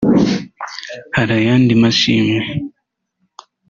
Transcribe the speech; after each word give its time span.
‘Hari 1.15 1.31
ayandi 1.39 1.71
mashimwe’ 1.81 2.41